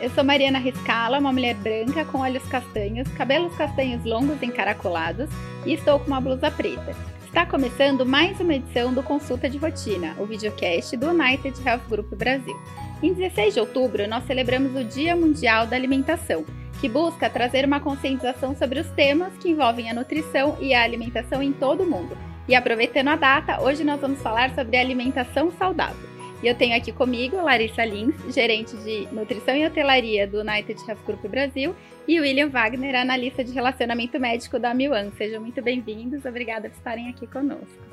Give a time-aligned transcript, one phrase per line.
[0.00, 5.28] eu sou Mariana Riscala, uma mulher branca com olhos castanhos, cabelos castanhos longos encaracolados
[5.66, 6.96] e estou com uma blusa preta.
[7.26, 12.14] Está começando mais uma edição do Consulta de Rotina, o videocast do United Health Group
[12.14, 12.56] Brasil.
[13.02, 16.46] Em 16 de outubro, nós celebramos o Dia Mundial da Alimentação,
[16.80, 21.42] que busca trazer uma conscientização sobre os temas que envolvem a nutrição e a alimentação
[21.42, 22.16] em todo o mundo.
[22.48, 26.09] E aproveitando a data, hoje nós vamos falar sobre alimentação saudável.
[26.42, 31.04] E eu tenho aqui comigo Larissa Lins, gerente de nutrição e hotelaria do United Health
[31.04, 31.76] Group Brasil,
[32.08, 35.10] e William Wagner, analista de relacionamento médico da Milan.
[35.18, 37.84] Sejam muito bem-vindos, obrigada por estarem aqui conosco.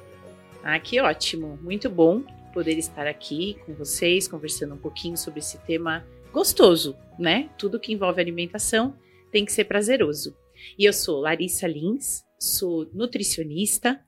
[0.63, 5.57] Ah, que ótimo, muito bom poder estar aqui com vocês, conversando um pouquinho sobre esse
[5.59, 7.49] tema gostoso, né?
[7.57, 8.95] Tudo que envolve alimentação
[9.29, 10.33] tem que ser prazeroso.
[10.79, 13.99] E eu sou Larissa Lins, sou nutricionista,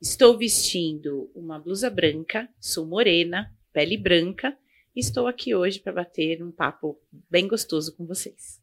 [0.00, 4.56] estou vestindo uma blusa branca, sou morena, pele branca.
[4.96, 8.62] E estou aqui hoje para bater um papo bem gostoso com vocês.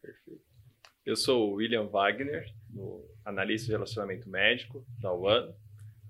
[0.00, 0.40] Perfeito.
[1.04, 2.52] Eu sou o William Wagner,
[3.24, 5.54] analista de relacionamento médico da UAN.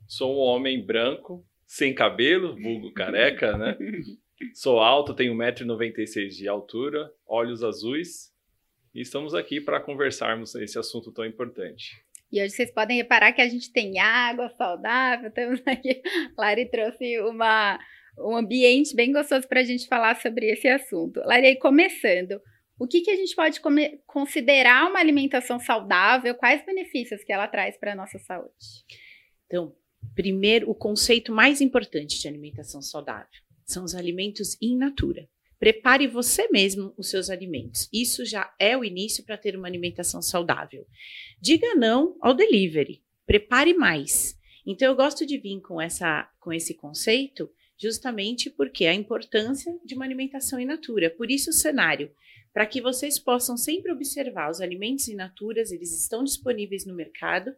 [0.06, 3.76] Sou um homem branco, sem cabelo, vulgo careca, né?
[4.54, 8.32] Sou alto, tenho 1,96m de altura, olhos azuis.
[8.94, 12.04] E estamos aqui para conversarmos esse assunto tão importante.
[12.30, 16.02] E hoje vocês podem reparar que a gente tem água saudável, temos aqui.
[16.36, 17.78] Lari trouxe uma,
[18.18, 21.20] um ambiente bem gostoso para a gente falar sobre esse assunto.
[21.20, 22.40] Larei, começando,
[22.78, 23.60] o que, que a gente pode
[24.06, 26.34] considerar uma alimentação saudável?
[26.34, 28.84] Quais benefícios que ela traz para a nossa saúde?
[29.46, 29.74] Então,
[30.14, 33.28] primeiro, o conceito mais importante de alimentação saudável
[33.64, 35.28] são os alimentos in natura.
[35.58, 37.88] Prepare você mesmo os seus alimentos.
[37.92, 40.86] Isso já é o início para ter uma alimentação saudável.
[41.40, 43.02] Diga não ao delivery.
[43.24, 44.38] Prepare mais.
[44.66, 49.94] Então eu gosto de vir com essa com esse conceito justamente porque a importância de
[49.94, 51.10] uma alimentação in natura.
[51.10, 52.10] Por isso o cenário,
[52.52, 57.54] para que vocês possam sempre observar os alimentos in natura, eles estão disponíveis no mercado.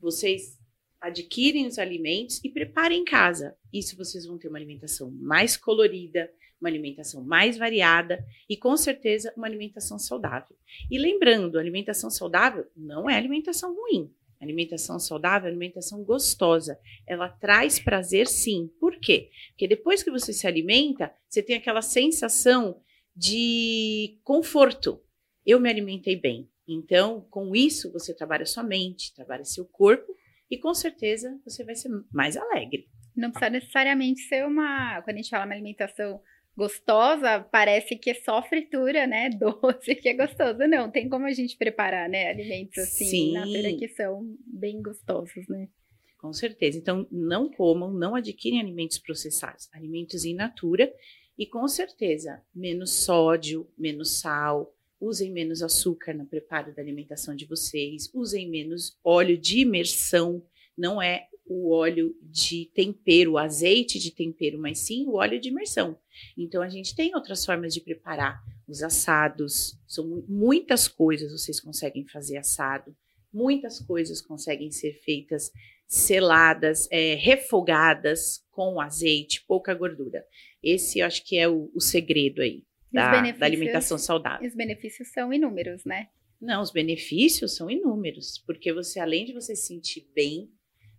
[0.00, 0.58] Vocês
[1.00, 3.56] adquirem os alimentos e preparem em casa.
[3.72, 6.30] Isso vocês vão ter uma alimentação mais colorida,
[6.60, 10.56] uma alimentação mais variada e com certeza uma alimentação saudável.
[10.90, 14.10] E lembrando, alimentação saudável não é alimentação ruim.
[14.40, 16.78] Alimentação saudável, alimentação gostosa.
[17.06, 18.70] Ela traz prazer sim.
[18.94, 19.30] Por quê?
[19.50, 22.80] Porque depois que você se alimenta, você tem aquela sensação
[23.14, 25.00] de conforto.
[25.44, 26.48] Eu me alimentei bem.
[26.66, 30.14] Então, com isso, você trabalha sua mente, trabalha seu corpo
[30.50, 32.88] e com certeza você vai ser mais alegre.
[33.14, 35.00] Não precisa necessariamente ser uma.
[35.02, 36.20] Quando a gente fala uma alimentação
[36.56, 39.28] gostosa, parece que é só fritura, né?
[39.38, 40.58] Doce, que é gostoso.
[40.68, 42.30] Não, tem como a gente preparar, né?
[42.30, 43.32] Alimentos assim, Sim.
[43.32, 45.68] na feira que são bem gostosos, né?
[46.24, 46.78] Com certeza.
[46.78, 50.90] Então, não comam, não adquirem alimentos processados, alimentos in natura.
[51.36, 57.44] E com certeza menos sódio, menos sal, usem menos açúcar no preparo da alimentação de
[57.44, 60.42] vocês, usem menos óleo de imersão,
[60.78, 65.50] não é o óleo de tempero, o azeite de tempero, mas sim o óleo de
[65.50, 65.98] imersão.
[66.38, 72.06] Então a gente tem outras formas de preparar os assados, são muitas coisas vocês conseguem
[72.06, 72.96] fazer assado,
[73.30, 75.50] muitas coisas conseguem ser feitas
[75.86, 80.24] seladas, é, refogadas com azeite, pouca gordura.
[80.62, 84.46] Esse eu acho que é o, o segredo aí da, da alimentação saudável.
[84.46, 86.08] Os benefícios são inúmeros, né?
[86.40, 90.50] Não, os benefícios são inúmeros, porque você, além de você se sentir bem,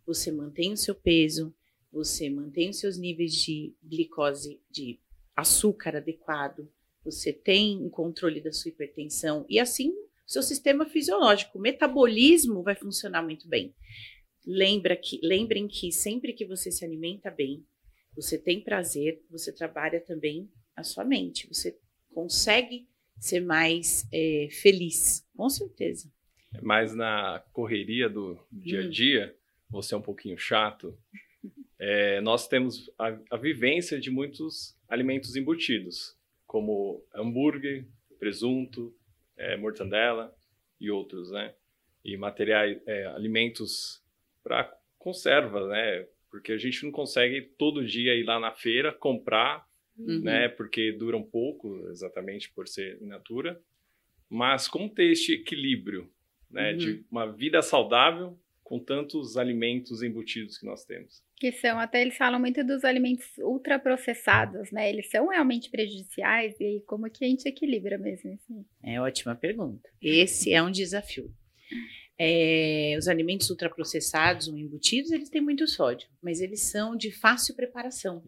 [0.06, 1.54] você mantém o seu peso,
[1.92, 5.00] você mantém os seus níveis de glicose, de
[5.36, 6.70] açúcar adequado,
[7.04, 12.64] você tem um controle da sua hipertensão e assim o seu sistema fisiológico, o metabolismo
[12.64, 13.76] vai funcionar muito bem.
[14.46, 17.66] Lembra que, lembrem que sempre que você se alimenta bem,
[18.16, 21.78] você tem prazer, você trabalha também a sua mente, você
[22.14, 22.88] consegue
[23.20, 26.12] ser mais é, feliz, com certeza.
[26.62, 28.90] Mais na correria do dia a hum.
[28.90, 29.36] dia,
[29.70, 30.98] você é um pouquinho chato,
[31.80, 36.16] é, nós temos a, a, vivência de muitos alimentos embutidos,
[36.46, 37.86] como hambúrguer,
[38.20, 38.96] presunto,
[39.36, 40.34] é, mortandela
[40.80, 41.54] e outros, né?
[42.04, 44.05] E materiais, é, alimentos
[44.46, 46.08] para conserva, né?
[46.30, 49.66] Porque a gente não consegue todo dia ir lá na feira comprar,
[49.98, 50.22] uhum.
[50.22, 50.48] né?
[50.50, 53.60] Porque duram pouco, exatamente por ser in natura.
[54.30, 56.12] Mas como ter este equilíbrio,
[56.50, 56.74] né?
[56.74, 56.78] Uhum.
[56.78, 61.24] De uma vida saudável com tantos alimentos embutidos que nós temos.
[61.38, 64.90] Que são, até eles falam muito dos alimentos ultraprocessados, né?
[64.90, 68.66] Eles são realmente prejudiciais e como que a gente equilibra mesmo assim?
[68.84, 69.88] É ótima pergunta.
[70.02, 71.32] Esse é um desafio.
[72.18, 77.56] É, os alimentos ultraprocessados ou embutidos, eles têm muito sódio, mas eles são de fácil
[77.56, 78.24] preparação.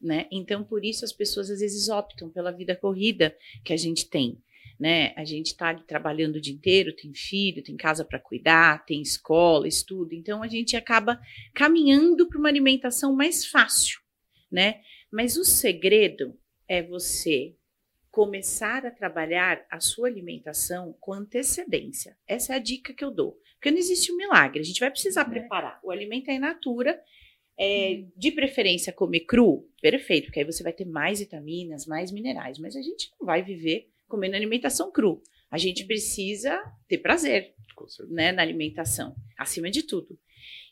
[0.00, 0.26] né?
[0.32, 4.36] Então, por isso as pessoas às vezes optam pela vida corrida que a gente tem,
[4.78, 5.12] né?
[5.16, 9.68] A gente está trabalhando o dia inteiro, tem filho, tem casa para cuidar, tem escola,
[9.68, 11.20] estudo, então a gente acaba
[11.54, 14.00] caminhando para uma alimentação mais fácil,
[14.50, 14.80] né?
[15.12, 16.36] Mas o segredo
[16.66, 17.54] é você
[18.12, 22.14] começar a trabalhar a sua alimentação com antecedência.
[22.28, 23.40] Essa é a dica que eu dou.
[23.54, 25.30] Porque não existe um milagre, a gente vai precisar é.
[25.30, 25.80] preparar.
[25.82, 27.02] O alimento é in natura,
[27.58, 28.12] é, hum.
[28.14, 32.76] de preferência comer cru, perfeito, porque aí você vai ter mais vitaminas, mais minerais, mas
[32.76, 35.22] a gente não vai viver comendo alimentação cru.
[35.50, 37.54] A gente precisa ter prazer
[38.10, 40.18] né, na alimentação, acima de tudo.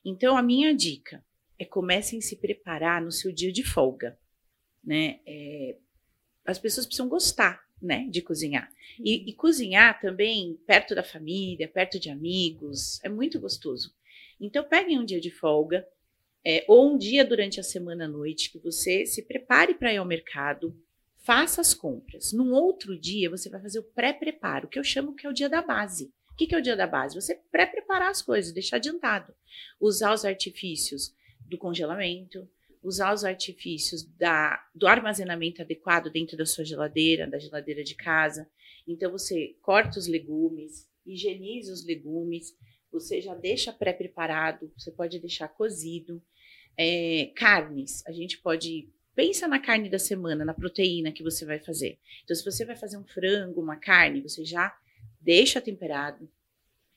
[0.04, 1.24] Então, a minha dica
[1.58, 4.18] é comecem a se preparar no seu dia de folga.
[4.84, 5.20] Né?
[5.26, 5.76] É,
[6.44, 8.70] as pessoas precisam gostar né, de cozinhar.
[8.98, 13.94] E, e, cozinhar também perto da família, perto de amigos, é muito gostoso.
[14.40, 15.86] Então, peguem um dia de folga,
[16.44, 19.98] é, ou um dia durante a semana à noite que você se prepare para ir
[19.98, 20.76] ao mercado,
[21.18, 22.32] faça as compras.
[22.32, 25.48] Num outro dia, você vai fazer o pré-preparo, que eu chamo que é o dia
[25.48, 26.12] da base.
[26.30, 27.14] O que, que é o dia da base?
[27.14, 29.34] Você pré-preparar as coisas, deixar adiantado.
[29.78, 31.14] Usar os artifícios
[31.46, 32.48] do congelamento,
[32.82, 38.48] usar os artifícios da, do armazenamento adequado dentro da sua geladeira, da geladeira de casa.
[38.86, 42.56] Então, você corta os legumes, higieniza os legumes,
[42.90, 46.22] você já deixa pré-preparado, você pode deixar cozido.
[46.76, 48.88] É, carnes, a gente pode.
[49.14, 51.98] Pensa na carne da semana, na proteína que você vai fazer.
[52.24, 54.74] Então, se você vai fazer um frango, uma carne, você já
[55.20, 56.30] deixa temperado.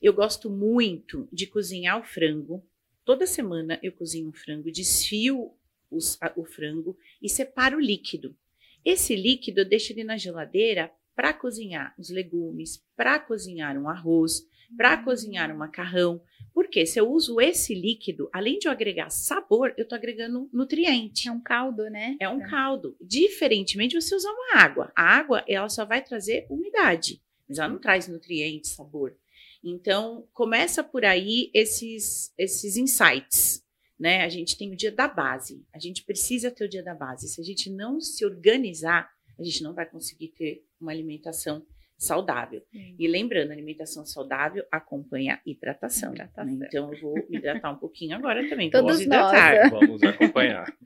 [0.01, 2.65] Eu gosto muito de cozinhar o frango.
[3.03, 5.51] Toda semana eu cozinho um frango, desfio
[5.95, 8.35] os, a, o frango e separo o líquido.
[8.83, 14.45] Esse líquido eu deixo ele na geladeira para cozinhar os legumes, para cozinhar um arroz,
[14.75, 16.21] para cozinhar um macarrão.
[16.53, 21.27] Porque se eu uso esse líquido, além de eu agregar sabor, eu estou agregando nutriente.
[21.27, 22.15] É um caldo, né?
[22.19, 22.49] É um é.
[22.49, 22.95] caldo.
[23.01, 24.91] Diferentemente você usar uma água.
[24.95, 29.15] A água, ela só vai trazer umidade, mas ela não traz nutriente, sabor.
[29.63, 33.62] Então, começa por aí esses, esses insights,
[34.03, 34.25] né?
[34.25, 35.65] A gente tem o dia da base.
[35.73, 37.29] A gente precisa ter o dia da base.
[37.29, 39.09] Se a gente não se organizar,
[39.39, 41.65] a gente não vai conseguir ter uma alimentação
[41.97, 42.61] saudável.
[42.75, 42.95] Hum.
[42.99, 46.11] E lembrando, alimentação saudável acompanha hidratação.
[46.11, 46.53] hidratação.
[46.53, 46.67] Né?
[46.67, 48.69] Então eu vou me hidratar um pouquinho agora também.
[48.69, 49.71] Todos vamos hidratar.
[49.71, 49.79] Nós.
[49.79, 50.77] Vamos acompanhar.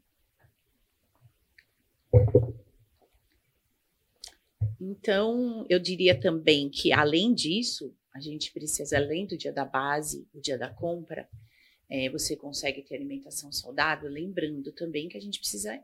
[4.78, 10.28] Então, eu diria também que, além disso, a gente precisa, além do dia da base,
[10.34, 11.28] o dia da compra,
[11.90, 15.80] é, você consegue ter alimentação saudável, lembrando também que a gente precisa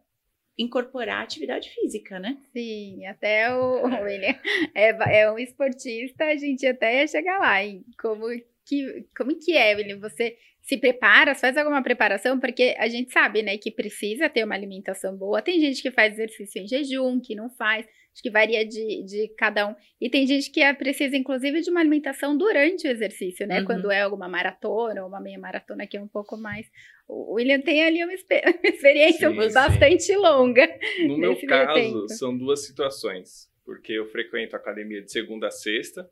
[0.57, 2.37] incorporar atividade física, né?
[2.53, 4.35] Sim, até o, William
[4.75, 4.89] é,
[5.21, 7.63] é um esportista, a gente até ia chegar lá.
[7.63, 8.25] E como
[8.65, 9.99] que, como que é, William?
[9.99, 12.39] Você se prepara, faz alguma preparação?
[12.39, 15.41] Porque a gente sabe, né, que precisa ter uma alimentação boa.
[15.41, 17.85] Tem gente que faz exercício em jejum, que não faz.
[18.13, 19.75] Acho que varia de, de cada um.
[19.99, 23.59] E tem gente que é, precisa, inclusive, de uma alimentação durante o exercício, né?
[23.59, 23.65] Uhum.
[23.65, 26.69] Quando é alguma maratona ou uma meia maratona que é um pouco mais.
[27.07, 30.17] O William tem ali uma, experiência sim, bastante sim.
[30.17, 30.67] longa.
[31.07, 33.49] No meu caso, são duas situações.
[33.63, 36.09] Porque eu frequento a academia de segunda a sexta,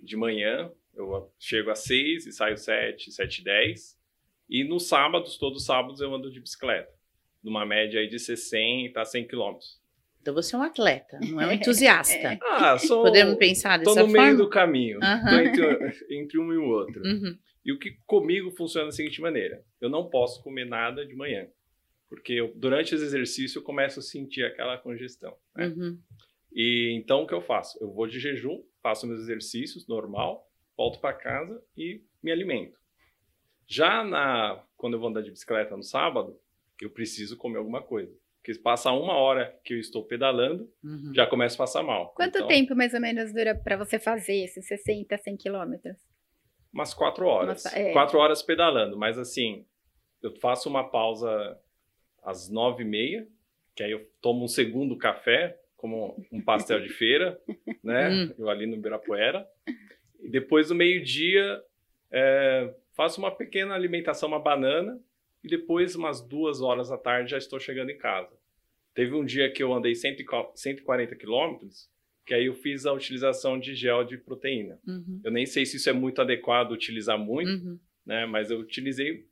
[0.00, 3.98] de manhã, eu chego às seis e saio sete, sete e dez.
[4.48, 6.90] E nos sábados, todos os sábados, eu ando de bicicleta.
[7.42, 9.80] Numa média aí de 60 a 100 quilômetros.
[10.28, 12.38] Então você é um atleta, não é um entusiasta.
[12.42, 14.06] ah, sou, Podemos pensar dessa forma?
[14.06, 15.40] Estou no meio do caminho, uhum.
[15.40, 17.02] entre, entre, um e o outro.
[17.02, 17.38] Uhum.
[17.64, 21.48] E o que comigo funciona da seguinte maneira: eu não posso comer nada de manhã,
[22.10, 25.34] porque eu, durante esse exercício eu começo a sentir aquela congestão.
[25.56, 25.68] Né?
[25.68, 25.98] Uhum.
[26.52, 27.82] E então o que eu faço?
[27.82, 32.76] Eu vou de jejum, faço meus exercícios normal, volto para casa e me alimento.
[33.66, 36.38] Já na quando eu vou andar de bicicleta no sábado,
[36.82, 38.14] eu preciso comer alguma coisa.
[38.48, 41.12] Porque passa uma hora que eu estou pedalando, uhum.
[41.14, 42.14] já começa a passar mal.
[42.14, 45.98] Quanto então, tempo mais ou menos dura para você fazer esses 60, 100 quilômetros?
[46.72, 47.66] Umas quatro horas.
[47.66, 47.92] é.
[47.92, 49.66] Quatro horas pedalando, mas assim,
[50.22, 51.60] eu faço uma pausa
[52.22, 53.28] às nove e meia,
[53.76, 57.38] que aí eu tomo um segundo café, como um pastel de feira,
[57.84, 58.08] né?
[58.08, 58.34] Hum.
[58.38, 59.46] Eu ali no Ibirapuera.
[60.18, 61.62] E depois do meio-dia,
[62.10, 64.98] é, faço uma pequena alimentação, uma banana,
[65.44, 68.37] e depois, umas duas horas da tarde, já estou chegando em casa.
[68.98, 71.88] Teve um dia que eu andei 140 quilômetros,
[72.26, 74.76] que aí eu fiz a utilização de gel de proteína.
[74.84, 75.20] Uhum.
[75.22, 77.78] Eu nem sei se isso é muito adequado utilizar muito, uhum.
[78.04, 78.26] né?
[78.26, 79.24] Mas eu utilizei.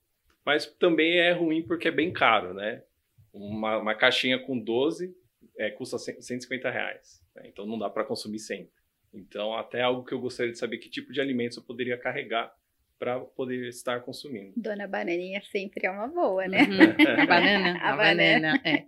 [0.45, 2.85] Mas também é ruim porque é bem caro, né?
[3.33, 5.13] Uma, uma caixinha com 12
[5.59, 7.21] é, custa 150 reais.
[7.35, 7.49] Né?
[7.49, 8.71] Então não dá para consumir sempre.
[9.13, 12.55] Então, até algo que eu gostaria de saber que tipo de alimentos eu poderia carregar
[12.99, 14.53] para poder estar consumindo.
[14.57, 16.63] Dona Bananinha sempre é uma boa, né?
[16.63, 17.23] Uhum.
[17.23, 17.79] A banana?
[17.83, 18.87] A a, banana, é.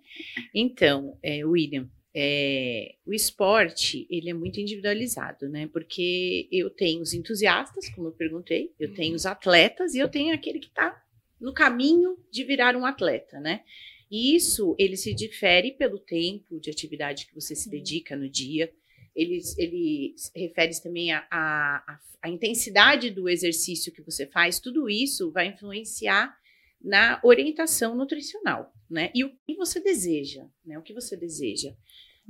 [0.54, 5.68] Então, é, William, é, o esporte, ele é muito individualizado, né?
[5.72, 10.34] Porque eu tenho os entusiastas, como eu perguntei, eu tenho os atletas e eu tenho
[10.34, 11.00] aquele que está
[11.40, 13.62] no caminho de virar um atleta, né?
[14.10, 18.72] E isso, ele se difere pelo tempo de atividade que você se dedica no dia,
[19.18, 24.88] ele, ele refere também à a, a, a, intensidade do exercício que você faz, tudo
[24.88, 26.38] isso vai influenciar
[26.80, 29.10] na orientação nutricional, né?
[29.12, 30.78] E o que você deseja, né?
[30.78, 31.74] O que você deseja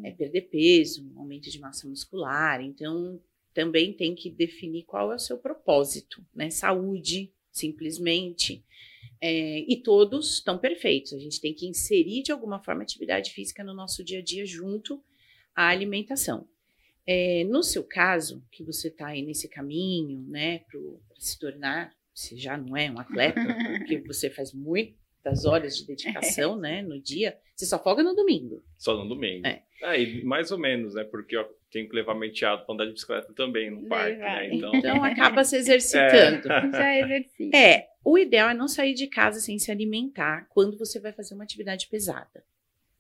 [0.02, 3.21] é perder peso, um aumento de massa muscular, então
[3.52, 6.49] também tem que definir qual é o seu propósito, né?
[6.49, 8.64] Saúde, simplesmente.
[9.21, 11.12] É, e todos estão perfeitos.
[11.12, 14.47] A gente tem que inserir de alguma forma atividade física no nosso dia a dia
[14.47, 15.02] junto
[15.54, 16.49] à alimentação.
[17.11, 20.79] É, no seu caso, que você está aí nesse caminho, né, para
[21.17, 23.41] se tornar, se já não é um atleta,
[23.79, 28.62] porque você faz muitas horas de dedicação, né, no dia, você só folga no domingo.
[28.77, 29.47] Só no domingo.
[29.47, 29.62] É.
[29.83, 32.85] Ah, e mais ou menos, né, porque eu tenho que levar meu enteado para andar
[32.85, 34.75] de bicicleta também no parque, né, então...
[34.75, 36.53] então acaba se exercitando.
[36.53, 36.69] É.
[36.77, 37.57] Já é exercício.
[37.57, 41.35] É, o ideal é não sair de casa sem se alimentar quando você vai fazer
[41.35, 42.45] uma atividade pesada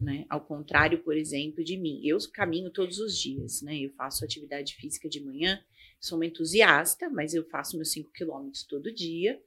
[0.00, 0.24] né?
[0.28, 2.00] Ao contrário, por exemplo, de mim.
[2.04, 3.78] Eu caminho todos os dias, né?
[3.78, 5.60] Eu faço atividade física de manhã,
[6.00, 9.40] sou uma entusiasta, mas eu faço meus 5 quilômetros todo dia.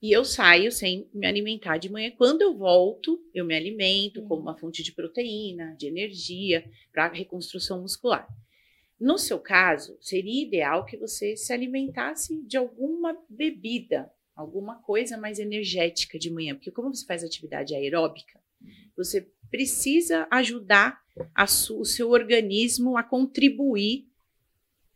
[0.00, 2.12] E eu saio sem me alimentar de manhã.
[2.16, 7.80] Quando eu volto, eu me alimento como uma fonte de proteína, de energia, para reconstrução
[7.80, 8.28] muscular.
[9.00, 15.38] No seu caso, seria ideal que você se alimentasse de alguma bebida, alguma coisa mais
[15.38, 18.40] energética de manhã, porque como você faz atividade aeróbica,
[18.96, 21.00] você precisa ajudar
[21.70, 24.06] o seu organismo a contribuir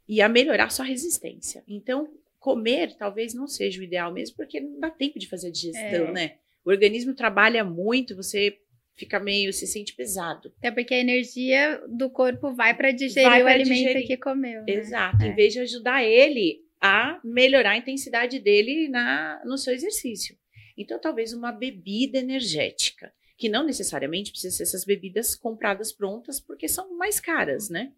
[0.09, 1.64] e a melhorar sua resistência.
[1.66, 5.52] Então, comer talvez não seja o ideal mesmo, porque não dá tempo de fazer a
[5.52, 6.12] digestão, é.
[6.12, 6.32] né?
[6.64, 8.59] O organismo trabalha muito, você
[8.94, 10.52] fica meio, se sente pesado.
[10.62, 14.06] É porque a energia do corpo vai para digerir vai o alimento digerir.
[14.06, 14.62] que comeu.
[14.62, 14.75] Né?
[14.75, 15.23] Exato.
[15.23, 15.28] É.
[15.28, 20.37] Em vez de ajudar ele a melhorar a intensidade dele na, no seu exercício.
[20.76, 26.68] Então, talvez uma bebida energética que não necessariamente precisa ser essas bebidas compradas prontas, porque
[26.68, 27.92] são mais caras, né?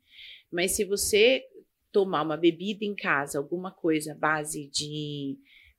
[0.51, 1.45] Mas se você
[1.93, 5.37] tomar uma bebida em casa, alguma coisa base de.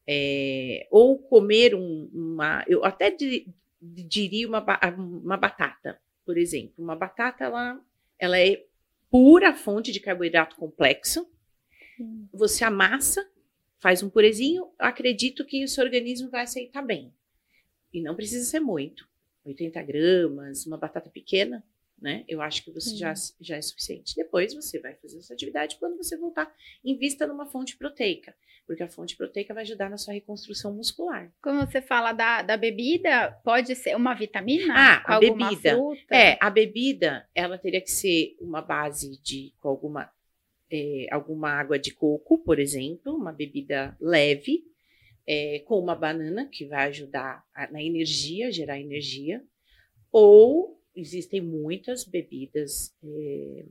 [0.07, 2.63] É, ou comer um, uma.
[2.67, 4.63] Eu até di, diria uma,
[4.95, 6.75] uma batata, por exemplo.
[6.77, 7.84] Uma batata, ela,
[8.19, 8.63] ela é
[9.10, 11.27] pura fonte de carboidrato complexo.
[12.31, 13.27] Você amassa,
[13.79, 17.12] faz um purezinho, acredito que o seu organismo vai aceitar bem.
[17.91, 19.14] E não precisa ser muito.
[19.46, 21.64] 80 gramas, uma batata pequena,
[22.02, 22.25] né?
[22.28, 24.16] Eu acho que você já, já é suficiente.
[24.16, 28.36] Depois você vai fazer essa atividade quando você voltar, invista numa fonte proteica,
[28.68, 31.32] porque a fonte proteica vai ajudar na sua reconstrução muscular.
[31.42, 34.74] Quando você fala da, da bebida, pode ser uma vitamina?
[34.75, 35.75] Ah, a bebida.
[35.75, 36.16] Fruta?
[36.16, 40.12] É, a bebida, ela teria que ser uma base de com alguma,
[40.70, 44.66] é, alguma água de coco, por exemplo, uma bebida leve,
[45.27, 49.44] é, com uma banana, que vai ajudar a, na energia, gerar energia,
[50.12, 53.65] ou existem muitas bebidas é,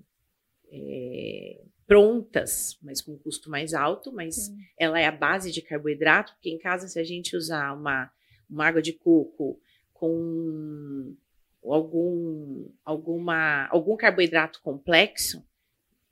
[0.72, 4.58] é, prontas, mas com custo mais alto, mas Sim.
[4.78, 8.10] ela é a base de carboidrato, porque em casa, se a gente usar uma,
[8.48, 9.60] uma água de coco
[9.92, 11.14] com
[11.62, 15.42] algum, alguma, algum carboidrato complexo,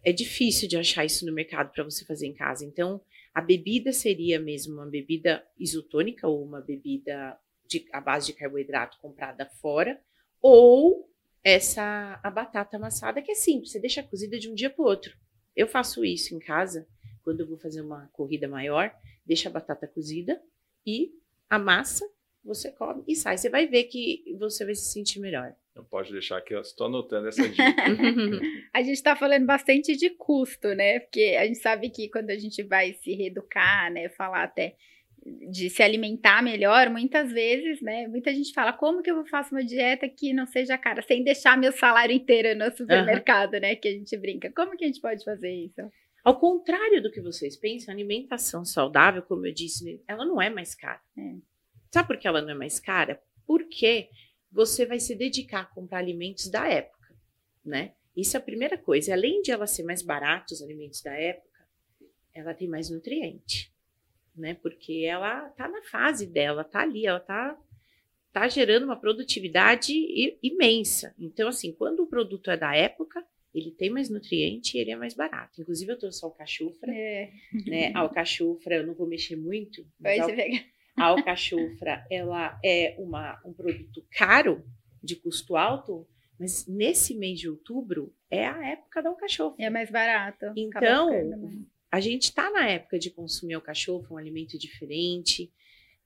[0.04, 2.64] é difícil de achar isso no mercado para você fazer em casa.
[2.64, 3.00] Então,
[3.34, 8.98] a bebida seria mesmo uma bebida isotônica ou uma bebida de, à base de carboidrato
[8.98, 10.00] comprada fora,
[10.40, 11.08] ou
[11.42, 14.86] essa a batata amassada que é simples, você deixa cozida de um dia para o
[14.86, 15.16] outro.
[15.56, 16.86] Eu faço isso em casa
[17.22, 20.40] quando eu vou fazer uma corrida maior, deixa a batata cozida
[20.86, 21.12] e
[21.48, 22.08] a massa
[22.44, 23.36] você come e sai.
[23.36, 25.54] Você vai ver que você vai se sentir melhor.
[25.74, 27.62] Não pode deixar que eu estou anotando essa dica.
[28.74, 31.00] a gente está falando bastante de custo, né?
[31.00, 34.08] Porque a gente sabe que quando a gente vai se reeducar, né?
[34.10, 34.76] Falar até
[35.50, 38.08] de se alimentar melhor, muitas vezes, né?
[38.08, 41.56] Muita gente fala, como que eu faço uma dieta que não seja cara, sem deixar
[41.56, 43.60] meu salário inteiro no supermercado, uhum.
[43.60, 43.76] né?
[43.76, 44.52] Que a gente brinca.
[44.54, 45.80] Como que a gente pode fazer isso?
[46.24, 50.50] Ao contrário do que vocês pensam, a alimentação saudável, como eu disse, ela não é
[50.50, 51.00] mais cara.
[51.16, 51.51] É.
[51.92, 53.22] Sabe por que ela não é mais cara?
[53.46, 54.08] Porque
[54.50, 57.14] você vai se dedicar a comprar alimentos da época,
[57.64, 57.94] né?
[58.16, 59.12] Isso é a primeira coisa.
[59.12, 61.48] Além de ela ser mais barata, os alimentos da época,
[62.34, 63.72] ela tem mais nutriente,
[64.34, 64.54] né?
[64.54, 67.58] Porque ela tá na fase dela, tá ali, ela tá
[68.32, 69.92] tá gerando uma produtividade
[70.42, 71.14] imensa.
[71.18, 73.22] Então, assim, quando o produto é da época,
[73.54, 75.60] ele tem mais nutriente e ele é mais barato.
[75.60, 76.90] Inclusive, eu trouxe alcachufra.
[76.90, 77.30] É.
[77.66, 77.92] Né?
[77.94, 79.86] A alcachufra, eu não vou mexer muito.
[80.00, 80.64] Vai se pegar.
[80.96, 84.64] A alcachufra, ela é uma, um produto caro,
[85.02, 86.06] de custo alto,
[86.38, 89.64] mas nesse mês de outubro é a época da alcachofra.
[89.64, 90.46] É mais barato.
[90.46, 91.10] acaba Então.
[91.90, 95.52] A gente está na época de consumir alcachofra, um alimento diferente,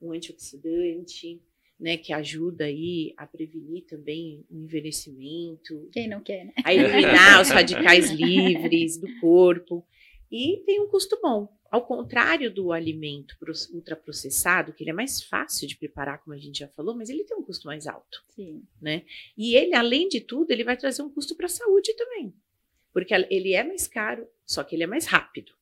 [0.00, 1.40] um antioxidante,
[1.78, 6.52] né, que ajuda aí a prevenir também o envelhecimento, Quem não quer, né?
[6.64, 9.86] a eliminar os radicais livres do corpo.
[10.30, 11.48] E tem um custo bom.
[11.76, 13.36] Ao contrário do alimento
[13.70, 17.22] ultraprocessado, que ele é mais fácil de preparar, como a gente já falou, mas ele
[17.22, 18.24] tem um custo mais alto.
[18.34, 18.66] Sim.
[19.36, 22.32] E ele, além de tudo, ele vai trazer um custo para a saúde também.
[22.94, 25.52] Porque ele é mais caro, só que ele é mais rápido.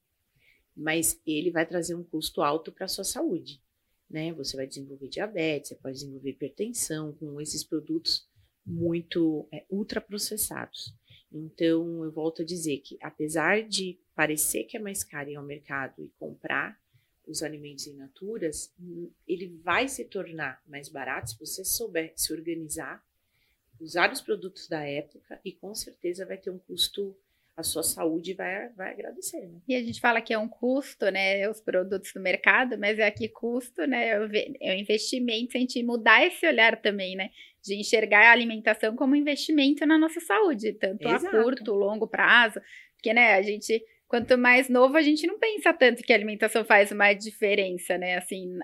[0.77, 3.61] Mas ele vai trazer um custo alto para a sua saúde.
[4.09, 4.33] Né?
[4.35, 8.25] Você vai desenvolver diabetes, você pode desenvolver hipertensão com esses produtos
[8.65, 10.95] muito é, ultraprocessados.
[11.33, 15.45] Então, eu volto a dizer que, apesar de parecer que é mais caro ir ao
[15.45, 16.79] mercado e comprar
[17.27, 22.33] os alimentos in naturas, hum, ele vai se tornar mais barato se você souber se
[22.33, 23.03] organizar,
[23.81, 27.17] usar os produtos da época e com certeza vai ter um custo,
[27.57, 29.47] a sua saúde vai, vai agradecer.
[29.47, 29.61] Né?
[29.69, 31.49] E a gente fala que é um custo, né?
[31.49, 34.09] Os produtos do mercado, mas é aqui custo, né?
[34.09, 34.29] É o
[34.61, 37.31] é o investimento, a gente mudar esse olhar também, né?
[37.63, 41.43] De enxergar a alimentação como investimento na nossa saúde, tanto a Exato.
[41.43, 42.61] curto, longo prazo.
[42.97, 46.65] Porque, né, a gente, quanto mais novo, a gente não pensa tanto que a alimentação
[46.65, 48.17] faz uma diferença, né?
[48.17, 48.57] Assim,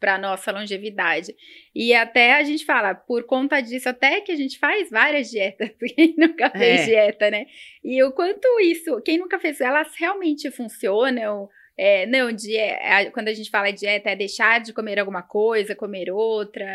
[0.00, 1.32] para nossa longevidade.
[1.74, 5.68] E até a gente fala, por conta disso, até que a gente faz várias dietas,
[5.78, 6.84] porque quem nunca fez É.
[6.86, 7.46] dieta, né?
[7.84, 11.48] E o quanto isso, quem nunca fez, elas realmente funcionam.
[11.78, 15.74] É, não, die- a- quando a gente fala dieta, é deixar de comer alguma coisa,
[15.76, 16.66] comer outra.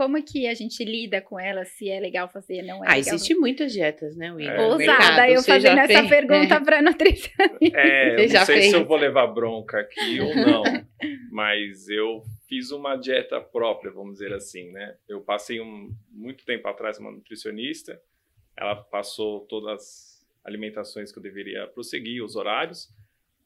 [0.00, 1.68] Como é que a gente lida com elas?
[1.68, 4.48] Se é legal fazer, não é Ah, legal existem muitas dietas, né, Will?
[4.48, 6.60] É, Ousada mercado, eu fazendo essa fez- pergunta É.
[6.60, 7.78] para nutricionista.
[7.78, 8.70] É, eu já não sei fez?
[8.70, 10.62] se eu vou levar bronca aqui ou não,
[11.30, 14.96] mas eu fiz uma dieta própria, vamos dizer assim, né?
[15.06, 18.00] Eu passei um, muito tempo atrás uma nutricionista,
[18.56, 22.88] ela passou todas as alimentações que eu deveria prosseguir, os horários,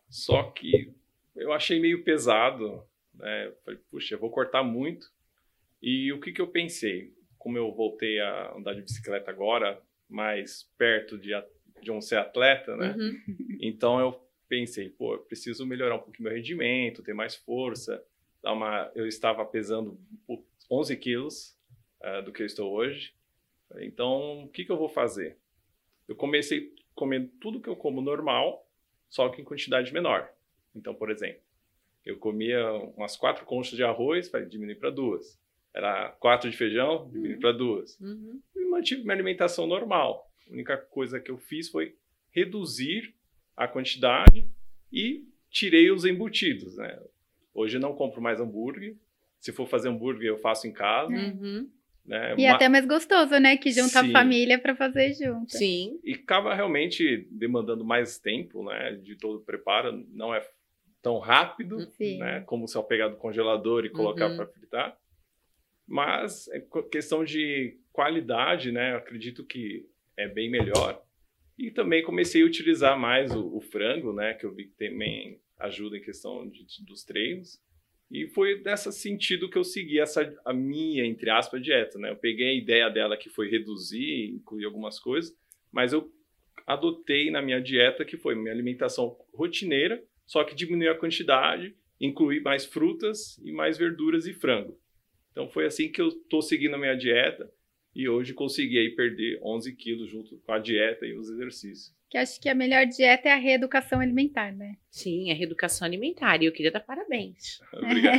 [0.09, 0.93] só que
[1.35, 2.81] eu achei meio pesado,
[3.13, 3.47] né?
[3.49, 5.13] Eu Falei, puxa, eu vou cortar muito.
[5.87, 7.13] E o que que eu pensei?
[7.37, 11.33] Como eu voltei a andar de bicicleta agora, mais perto de,
[11.83, 12.97] de um ser atleta, né?
[12.97, 13.59] Uhum.
[13.61, 14.19] Então eu
[14.49, 18.03] pensei, pô, eu preciso melhorar um pouquinho meu rendimento, ter mais força.
[18.43, 18.91] Dar uma...
[18.95, 21.59] Eu estava pesando pô, 11 quilos
[22.01, 23.15] ah, do que eu estou hoje.
[23.77, 25.37] Então, o que, que eu vou fazer?
[26.09, 28.67] Eu comecei comendo tudo que eu como normal,
[29.11, 30.31] só que em quantidade menor.
[30.75, 31.43] Então, por exemplo,
[32.07, 35.39] eu comia umas quatro conchas de arroz, falei, diminui para duas.
[35.75, 38.41] Era quatro de feijão, diminui para duas Uhum.
[38.57, 40.31] e mantive minha alimentação normal.
[40.49, 41.95] A única coisa que eu fiz foi
[42.31, 43.13] reduzir
[43.57, 44.47] a quantidade
[44.93, 46.99] e tirei os embutidos, né?
[47.53, 48.97] Hoje eu não compro mais hambúrguer.
[49.41, 51.69] Se for fazer hambúrguer, eu faço em casa, Uhum.
[52.05, 52.35] né?
[52.39, 53.57] E Ma- até mais gostoso, né?
[53.57, 55.57] Que junta a família para fazer junto.
[55.57, 55.99] Sim.
[56.05, 58.93] E acaba realmente demandando mais tempo, né?
[58.93, 60.05] De todo o preparo.
[60.13, 60.45] Não é
[61.03, 62.19] tão rápido, Sim.
[62.19, 62.41] né?
[62.47, 64.37] Como se eu pegar do congelador e colocar Uhum.
[64.37, 64.99] para fritar.
[65.87, 68.97] Mas é questão de qualidade, né?
[68.97, 71.03] Acredito que é bem melhor.
[71.59, 74.35] E também comecei a utilizar mais o, o frango, né?
[74.35, 77.61] Que eu vi que também ajuda em questão de- dos treinos.
[78.11, 82.11] E foi nesse sentido que eu segui essa a minha, entre aspas, dieta, né?
[82.11, 85.37] Eu peguei a ideia dela que foi reduzir, incluir algumas coisas,
[85.73, 86.11] mas eu
[86.67, 92.41] adotei na minha dieta que foi minha alimentação rotineira, só que diminuir a quantidade, incluir
[92.43, 94.79] mais frutas e mais verduras e frango.
[95.35, 97.51] Então foi assim que eu estou seguindo a minha dieta
[97.93, 101.93] e hoje consegui aí perder 11 quilos junto com a dieta e os exercícios.
[102.09, 104.77] Que acho que a melhor dieta é a reeducação alimentar, né?
[104.89, 106.41] Sim, a reeducação alimentar.
[106.41, 107.59] E eu queria dar parabéns.
[107.75, 108.17] Obrigado.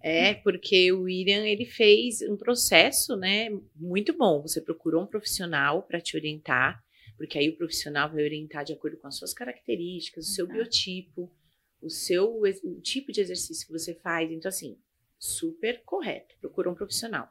[0.00, 4.40] É, porque o William, ele fez um processo, né, muito bom.
[4.42, 6.80] Você procurou um profissional para te orientar,
[7.16, 10.58] porque aí o profissional vai orientar de acordo com as suas características, o seu Exato.
[10.60, 11.32] biotipo,
[11.80, 14.30] o seu o tipo de exercício que você faz.
[14.30, 14.78] Então, assim,
[15.22, 16.34] super correto.
[16.40, 17.28] Procurou um profissional.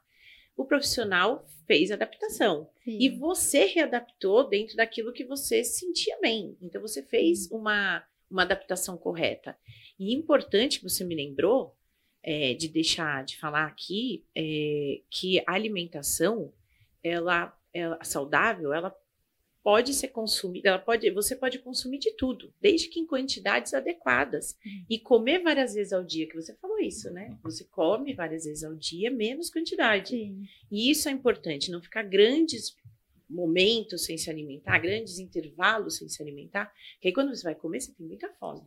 [0.56, 2.70] O profissional fez a adaptação.
[2.84, 2.98] Sim.
[3.00, 6.58] E você readaptou dentro daquilo que você sentia bem.
[6.62, 9.58] Então você fez uma, uma adaptação correta.
[10.00, 11.76] E importante que você me lembrou
[12.24, 16.54] é, de deixar de falar aqui é, que a alimentação
[17.04, 18.96] ela, ela saudável ela
[19.64, 24.58] pode ser consumida, ela pode, você pode consumir de tudo, desde que em quantidades adequadas.
[24.90, 27.38] E comer várias vezes ao dia, que você falou isso, né?
[27.44, 30.10] Você come várias vezes ao dia, menos quantidade.
[30.10, 30.44] Sim.
[30.72, 32.76] E isso é importante, não ficar grandes
[33.30, 37.80] momentos sem se alimentar, grandes intervalos sem se alimentar, que aí quando você vai comer,
[37.80, 38.62] você tem muita fome.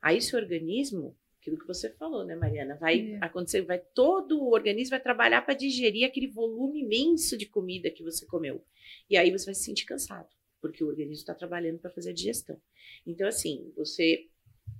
[0.00, 3.18] Aí seu organismo, aquilo que você falou, né, Mariana, vai é.
[3.20, 8.02] acontecer, vai todo o organismo vai trabalhar para digerir aquele volume imenso de comida que
[8.02, 8.62] você comeu.
[9.08, 10.28] E aí você vai se sentir cansado,
[10.60, 12.60] porque o organismo está trabalhando para fazer a digestão.
[13.06, 14.28] Então, assim, você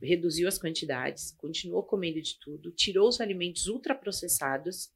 [0.02, 4.90] reduziu as quantidades, continuou comendo de tudo, tirou os alimentos ultraprocessados,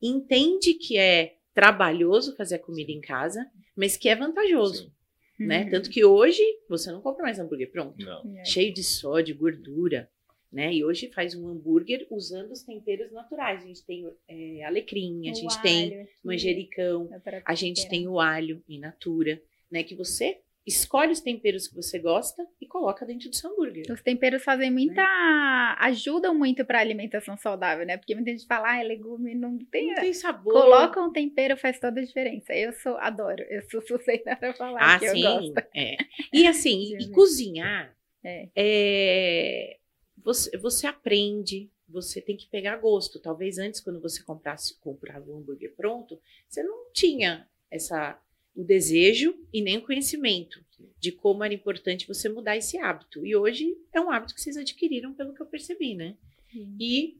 [0.00, 4.92] entende que é trabalhoso fazer a comida em casa, mas que é vantajoso.
[5.36, 5.46] Sim.
[5.46, 5.64] Né?
[5.64, 5.70] Uhum.
[5.70, 8.38] Tanto que hoje você não compra mais hambúrguer pronto, não.
[8.38, 8.44] É.
[8.44, 10.10] cheio de sódio, gordura.
[10.52, 10.74] Né?
[10.74, 13.62] E hoje faz um hambúrguer usando os temperos naturais.
[13.62, 17.08] A gente tem é, alecrim, a o gente tem manjericão,
[17.44, 19.82] a gente tem o alho in natura, né?
[19.82, 23.90] Que você escolhe os temperos que você gosta e coloca dentro do seu hambúrguer.
[23.90, 25.02] Os temperos fazem muita.
[25.02, 25.52] Né?
[25.78, 27.96] ajudam muito para alimentação saudável, né?
[27.96, 29.88] Porque muita gente fala, ah, legume não tem.
[29.88, 30.52] Não tem sabor.
[30.52, 32.54] Coloca um tempero, faz toda a diferença.
[32.54, 33.42] Eu sou, adoro.
[33.48, 35.54] Eu sou suspeita para falar ah, que sim, eu gosto.
[35.74, 35.96] É.
[36.32, 37.94] E assim, e cozinhar.
[38.24, 38.48] É.
[38.54, 39.76] é.
[40.24, 43.20] Você, você aprende, você tem que pegar gosto.
[43.20, 48.20] Talvez antes, quando você comprasse, comprava o hambúrguer pronto, você não tinha essa
[48.54, 50.62] o desejo e nem o conhecimento
[50.98, 53.24] de como era importante você mudar esse hábito.
[53.24, 56.16] E hoje é um hábito que vocês adquiriram, pelo que eu percebi, né?
[56.50, 56.76] Sim.
[56.78, 57.18] E,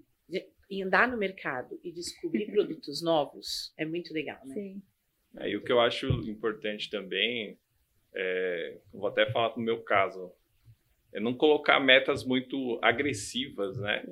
[0.69, 4.55] e andar no mercado e descobrir produtos novos é muito legal, né?
[4.55, 4.83] Sim.
[5.39, 7.59] É, o que eu acho importante também,
[8.15, 10.31] é, vou até falar no meu caso,
[11.13, 14.05] é não colocar metas muito agressivas, né?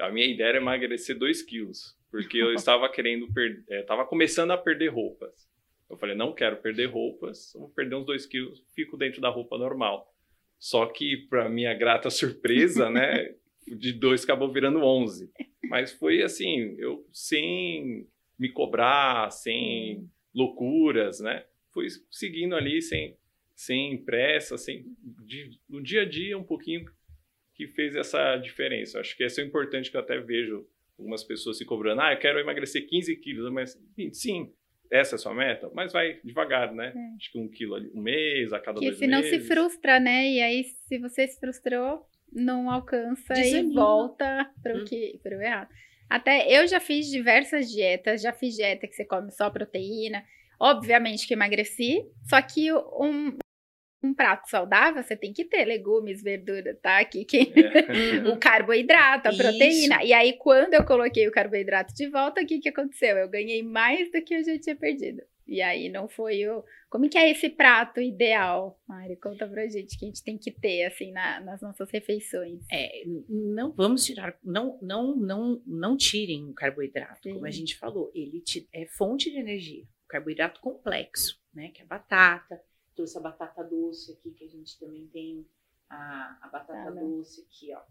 [0.00, 3.28] A minha ideia era emagrecer 2 quilos, porque eu estava querendo,
[3.68, 5.50] estava é, começando a perder roupas.
[5.88, 9.58] Eu falei, não quero perder roupas, vou perder uns dois quilos, fico dentro da roupa
[9.58, 10.10] normal.
[10.58, 13.34] Só que, para minha grata surpresa, né,
[13.66, 15.30] de dois acabou virando 11.
[15.68, 18.06] Mas foi assim, eu sem
[18.38, 21.44] me cobrar, sem loucuras, né?
[21.72, 23.16] Fui seguindo ali sem,
[23.64, 24.84] sem pressa, sem,
[25.24, 26.84] de, no dia a dia um pouquinho
[27.54, 28.98] que fez essa diferença.
[28.98, 30.66] Acho que é importante que eu até vejo
[30.98, 32.00] algumas pessoas se cobrando.
[32.00, 33.80] Ah, eu quero emagrecer 15 quilos, mas
[34.12, 34.52] sim,
[34.90, 36.92] essa é a sua meta, mas vai devagar, né?
[36.94, 37.16] É.
[37.16, 38.98] Acho que um quilo ali, um mês, a cada que dois meses.
[38.98, 40.28] Que se não se frustra, né?
[40.28, 43.72] E aí, se você se frustrou, não alcança Desanima.
[43.72, 44.84] e volta para o hum.
[44.84, 45.70] que para o errado.
[46.10, 50.24] Até eu já fiz diversas dietas, já fiz dieta que você come só proteína.
[50.58, 53.36] Obviamente que emagreci, só que um,
[54.02, 56.98] um prato saudável, você tem que ter legumes, verdura, tá?
[56.98, 57.52] Aqui que...
[57.54, 58.28] É.
[58.28, 59.96] o carboidrato, a proteína.
[59.96, 60.06] Isso.
[60.06, 63.16] E aí, quando eu coloquei o carboidrato de volta, o que, que aconteceu?
[63.16, 65.22] Eu ganhei mais do que eu já tinha perdido.
[65.46, 66.64] E aí não foi o.
[66.88, 68.80] Como que é esse prato ideal?
[68.86, 72.60] Mari, conta pra gente que a gente tem que ter, assim, na, nas nossas refeições.
[72.70, 77.34] É, não vamos tirar, não, não, não, não tirem o carboidrato, Sim.
[77.34, 78.10] como a gente falou.
[78.14, 79.82] Ele te, é fonte de energia.
[80.04, 81.70] O carboidrato complexo, né?
[81.74, 82.60] Que é a batata,
[82.94, 85.46] trouxe a batata doce aqui, que a gente também tem
[85.88, 87.82] a, a batata ah, doce aqui, ó.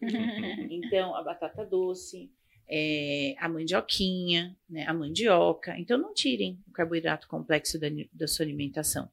[0.70, 2.32] então, a batata doce,
[2.68, 5.78] é, a mandioquinha, né, a mandioca.
[5.78, 9.10] Então, não tirem o carboidrato complexo da, da sua alimentação.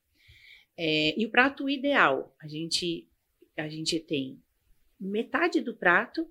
[0.75, 3.07] É, e o prato ideal, a gente,
[3.55, 4.41] a gente tem
[4.99, 6.27] metade do prato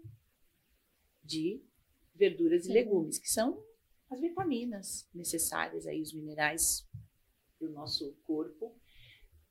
[1.22, 1.62] de
[2.14, 3.62] verduras e legumes, que são
[4.10, 6.86] as vitaminas necessárias, aí, os minerais
[7.58, 8.74] para o nosso corpo.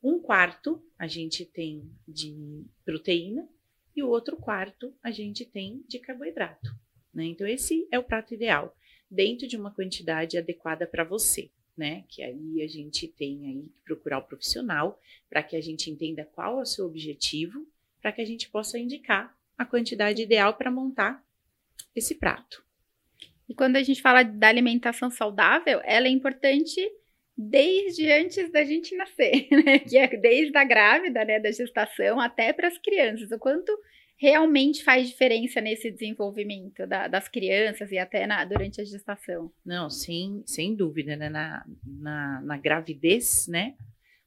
[0.03, 3.47] Um quarto a gente tem de proteína
[3.95, 6.75] e o outro quarto a gente tem de carboidrato.
[7.13, 7.25] Né?
[7.25, 8.75] Então, esse é o prato ideal,
[9.09, 11.51] dentro de uma quantidade adequada para você.
[11.77, 12.03] Né?
[12.09, 16.25] Que aí a gente tem aí que procurar o profissional para que a gente entenda
[16.25, 17.67] qual é o seu objetivo,
[18.01, 21.23] para que a gente possa indicar a quantidade ideal para montar
[21.95, 22.63] esse prato.
[23.47, 26.81] E quando a gente fala da alimentação saudável, ela é importante
[27.37, 29.79] desde antes da gente nascer, né?
[29.79, 33.31] Que é desde a grávida, né, da gestação até para as crianças.
[33.31, 33.71] O quanto
[34.21, 39.51] realmente faz diferença nesse desenvolvimento da, das crianças e até na, durante a gestação.
[39.65, 41.27] Não, sem, sem dúvida, né?
[41.29, 43.75] Na, na, na gravidez, né?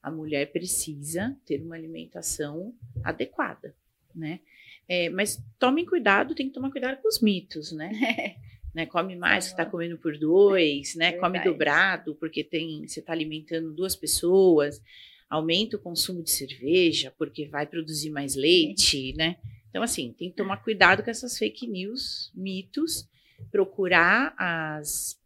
[0.02, 3.74] A mulher precisa ter uma alimentação adequada,
[4.14, 4.40] né?
[4.88, 7.90] É, mas tomem cuidado, tem que tomar cuidado com os mitos, né?
[8.74, 8.86] né?
[8.86, 11.12] Come mais, que está comendo por dois, né?
[11.12, 14.82] Come dobrado, porque tem, você está alimentando duas pessoas.
[15.30, 19.36] Aumenta o consumo de cerveja, porque vai produzir mais leite, né?
[19.70, 23.08] Então, assim, tem que tomar cuidado com essas fake news, mitos,
[23.50, 25.20] procurar as,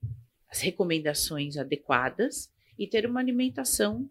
[0.50, 4.08] as recomendações adequadas e ter uma alimentação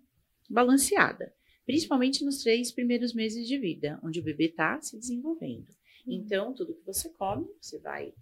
[0.49, 1.33] balanceada,
[1.65, 5.69] principalmente nos três primeiros meses de vida, onde o bebê está se desenvolvendo.
[6.05, 6.13] Uhum.
[6.13, 8.13] Então, tudo que você come, você vai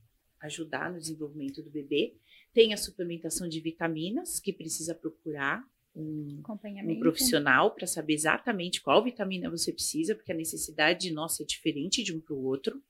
[0.41, 2.15] ajudar no desenvolvimento do bebê.
[2.53, 5.63] Tem a suplementação de vitaminas, que precisa procurar
[5.95, 6.41] um,
[6.85, 11.45] um profissional para saber exatamente qual vitamina você precisa, porque a necessidade de nós é
[11.45, 12.81] diferente de um para o outro,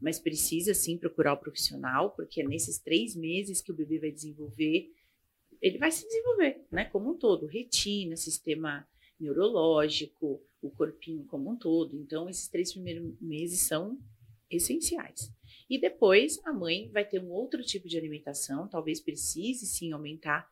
[0.00, 4.10] mas precisa sim procurar o profissional, porque é nesses três meses que o bebê vai
[4.10, 4.90] desenvolver,
[5.60, 8.86] ele vai se desenvolver, né, como um todo, retina, sistema
[9.18, 11.96] neurológico, o corpinho como um todo.
[11.96, 13.98] Então, esses três primeiros meses são
[14.50, 15.30] essenciais.
[15.72, 20.46] E depois a mãe vai ter um outro tipo de alimentação, talvez precise sim aumentar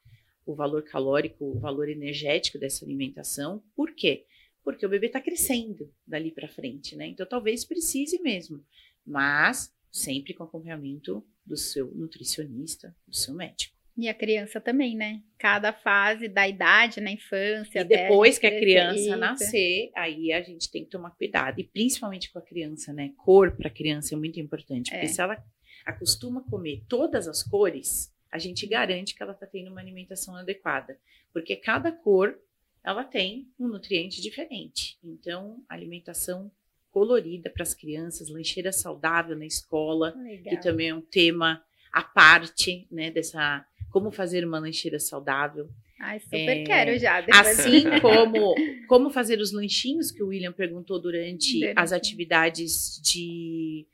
[0.47, 3.63] o valor calórico, o valor energético dessa alimentação.
[3.77, 4.25] Por quê?
[4.65, 7.07] Porque o bebê está crescendo dali para frente, né?
[7.07, 8.65] Então talvez precise mesmo,
[9.05, 13.77] mas sempre com acompanhamento do seu nutricionista, do seu médico.
[13.97, 15.23] E a criança também, né?
[15.39, 17.81] Cada fase da idade na infância.
[17.81, 21.61] E depois a que a criança nascer, aí a gente tem que tomar cuidado.
[21.61, 23.13] E principalmente com a criança, né?
[23.17, 24.91] Cor para a criança é muito importante.
[24.91, 25.09] Porque é.
[25.09, 25.43] se ela
[25.85, 30.99] acostuma comer todas as cores, a gente garante que ela está tendo uma alimentação adequada.
[31.33, 32.39] Porque cada cor,
[32.83, 34.99] ela tem um nutriente diferente.
[35.03, 36.51] Então, alimentação
[36.91, 40.55] colorida para as crianças, lancheira saudável na escola, Legal.
[40.55, 45.69] que também é um tema à parte, né, dessa como fazer uma lancheira saudável.
[45.99, 47.25] Ai, super é, quero já.
[47.33, 48.55] Assim como
[48.87, 53.87] como fazer os lanchinhos que o William perguntou durante as atividades de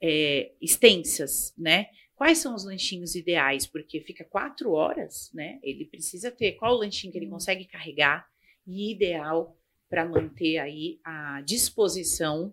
[0.00, 1.86] é, extensas, né?
[2.14, 3.66] Quais são os lanchinhos ideais?
[3.66, 5.58] Porque fica quatro horas, né?
[5.62, 7.30] Ele precisa ter qual o lanchinho que ele hum.
[7.30, 8.26] consegue carregar
[8.66, 9.56] e ideal
[9.88, 12.52] para manter aí a disposição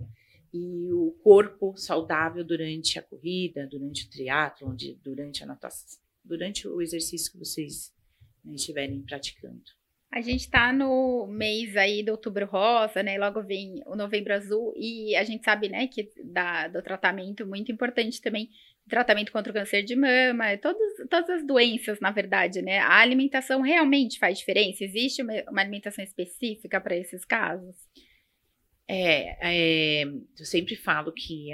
[0.54, 6.82] e o corpo saudável durante a corrida, durante o triatlo, durante a natação, durante o
[6.82, 7.94] exercício que vocês
[8.44, 9.62] né, estiverem praticando.
[10.12, 13.18] A gente está no mês aí do outubro rosa, né?
[13.18, 17.72] Logo vem o novembro azul e a gente sabe, né, que da, do tratamento muito
[17.72, 18.50] importante também,
[18.90, 22.80] tratamento contra o câncer de mama, todas, todas as doenças, na verdade, né?
[22.80, 24.84] A alimentação realmente faz diferença?
[24.84, 27.78] Existe uma, uma alimentação específica para esses casos?
[28.86, 31.54] É, é, eu sempre falo que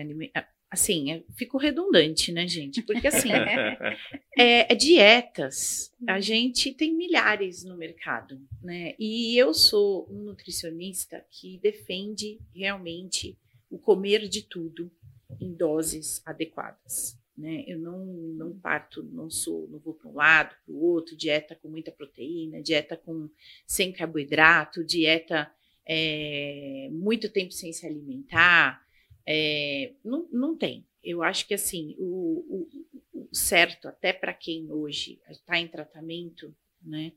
[0.70, 2.82] assim, eu fico redundante, né, gente?
[2.82, 3.30] Porque assim,
[4.38, 8.94] é, é, dietas, a gente tem milhares no mercado, né?
[9.00, 13.38] E eu sou um nutricionista que defende realmente
[13.70, 14.92] o comer de tudo
[15.40, 17.18] em doses adequadas.
[17.38, 17.64] Né?
[17.68, 21.56] Eu não, não parto, não sou, não vou para um lado, para o outro, dieta
[21.56, 23.30] com muita proteína, dieta com
[23.66, 25.52] sem carboidrato, dieta
[25.86, 28.87] é, muito tempo sem se alimentar,
[29.28, 30.88] é, não, não tem.
[31.04, 32.68] Eu acho que assim, o,
[33.14, 37.12] o, o certo, até para quem hoje está em tratamento né,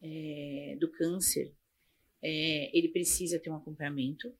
[0.00, 1.52] é, do câncer,
[2.22, 4.32] é, ele precisa ter um acompanhamento,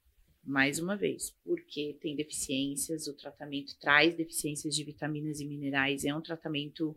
[0.42, 6.14] mais uma vez, porque tem deficiências, o tratamento traz deficiências de vitaminas e minerais, é
[6.14, 6.96] um tratamento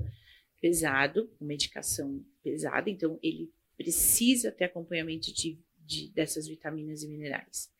[0.62, 7.73] pesado, com medicação pesada, então ele precisa ter acompanhamento de, de, dessas vitaminas e minerais.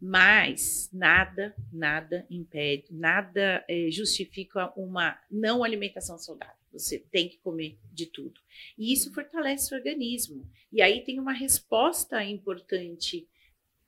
[0.00, 6.54] Mas nada, nada impede, nada é, justifica uma não alimentação saudável.
[6.72, 8.40] Você tem que comer de tudo.
[8.76, 10.48] E isso fortalece o organismo.
[10.70, 13.26] E aí tem uma resposta importante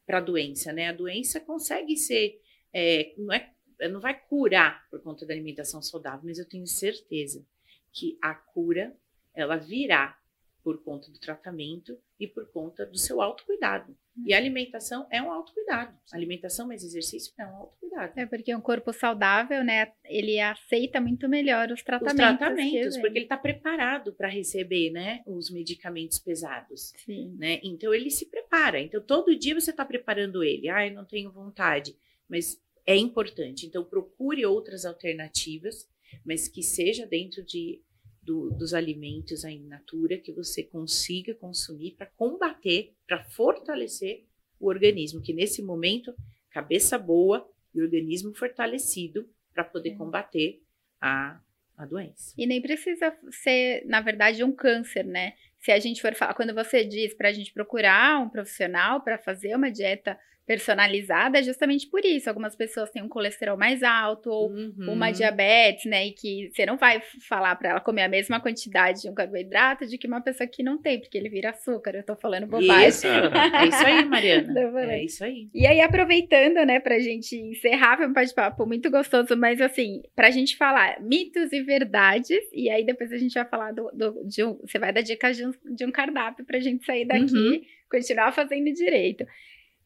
[0.06, 0.88] para a doença, né?
[0.88, 2.40] A doença consegue ser,
[2.72, 3.52] é, não, é,
[3.90, 7.44] não vai curar por conta da alimentação saudável, mas eu tenho certeza
[7.92, 8.96] que a cura
[9.34, 10.18] ela virá
[10.62, 13.96] por conta do tratamento e por conta do seu autocuidado.
[14.26, 15.96] E a alimentação é um autocuidado.
[16.12, 18.12] Alimentação mais exercício é um autocuidado.
[18.16, 22.32] É porque um corpo saudável, né, ele aceita muito melhor os tratamentos.
[22.32, 26.92] Os tratamentos, porque ele está preparado para receber, né, os medicamentos pesados.
[26.96, 27.36] Sim.
[27.38, 27.60] Né?
[27.62, 28.80] Então ele se prepara.
[28.80, 30.68] Então todo dia você está preparando ele.
[30.68, 31.96] Ai, não tenho vontade.
[32.28, 33.66] Mas é importante.
[33.66, 35.88] Então procure outras alternativas,
[36.24, 37.80] mas que seja dentro de
[38.28, 44.26] do, dos alimentos aí in natura que você consiga consumir para combater, para fortalecer
[44.60, 46.14] o organismo, que nesse momento,
[46.50, 49.94] cabeça boa e organismo fortalecido para poder é.
[49.94, 50.62] combater
[51.00, 51.40] a,
[51.74, 52.34] a doença.
[52.36, 55.32] E nem precisa ser, na verdade, um câncer, né?
[55.58, 59.16] Se a gente for falar, quando você diz para a gente procurar um profissional para
[59.16, 62.26] fazer uma dieta personalizada é justamente por isso.
[62.26, 64.94] Algumas pessoas têm um colesterol mais alto ou uhum.
[64.94, 66.06] uma diabetes, né?
[66.06, 69.86] E que você não vai falar para ela comer a mesma quantidade de um carboidrato
[69.86, 71.94] de que uma pessoa que não tem, porque ele vira açúcar.
[71.94, 72.88] Eu tô falando bobagem.
[72.88, 74.54] Isso, é isso aí, Mariana.
[74.90, 75.50] é isso aí.
[75.52, 80.30] E aí, aproveitando, né, pra gente encerrar, foi um bate-papo muito gostoso, mas assim, pra
[80.30, 84.42] gente falar mitos e verdades, e aí depois a gente vai falar do, do de
[84.42, 87.60] um, você vai dar dicas de um, de um cardápio pra gente sair daqui, uhum.
[87.90, 89.26] continuar fazendo direito.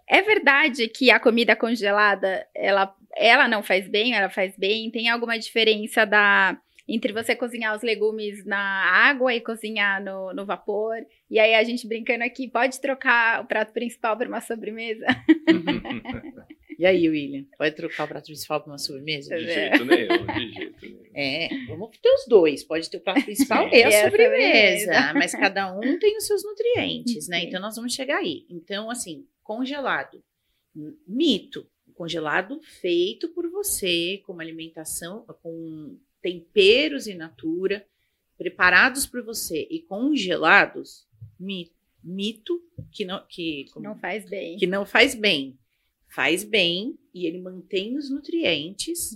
[0.09, 4.91] É verdade que a comida congelada, ela, ela não faz bem, ela faz bem?
[4.91, 6.57] Tem alguma diferença da
[6.89, 10.97] entre você cozinhar os legumes na água e cozinhar no, no vapor.
[11.31, 15.07] E aí a gente brincando aqui, pode trocar o prato principal para uma sobremesa?
[16.79, 19.37] E aí, William, pode trocar o prato principal para uma sobremesa?
[19.37, 21.03] De jeito nenhum, de jeito nenhum.
[21.15, 22.65] É, vamos ter os dois.
[22.65, 25.15] Pode ter o prato principal e a E a sobremesa, sobremesa.
[25.15, 27.45] mas cada um tem os seus nutrientes, né?
[27.45, 28.47] Então nós vamos chegar aí.
[28.51, 30.23] Então, assim, congelado.
[31.07, 31.67] Mito.
[31.95, 37.87] Congelado feito por você, com uma alimentação, com temperos in natura,
[38.39, 41.07] preparados por você e congelados,
[41.39, 41.71] mi-
[42.03, 44.57] mito que não, que, como- Não faz bem.
[44.57, 45.59] que não faz bem.
[46.09, 49.15] Faz bem e ele mantém os nutrientes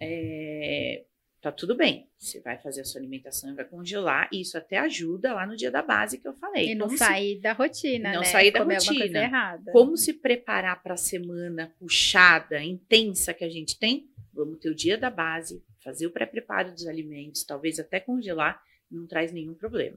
[0.00, 1.04] é,
[1.40, 2.08] tá tudo bem.
[2.18, 4.28] Você vai fazer a sua alimentação e vai congelar.
[4.32, 6.70] E isso até ajuda lá no dia da base que eu falei.
[6.70, 8.26] E não Como se- sair da rotina, não né?
[8.26, 9.18] sair da Comer rotina.
[9.22, 9.72] errada.
[9.72, 14.08] como se preparar para a semana puxada, intensa que a gente tem?
[14.32, 19.06] Vamos ter o dia da base, fazer o pré-preparo dos alimentos, talvez até congelar, não
[19.06, 19.96] traz nenhum problema.